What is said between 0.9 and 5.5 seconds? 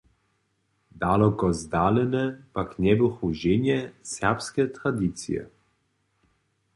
Daloko zdalene pak njeběchu ženje serbske tradicije.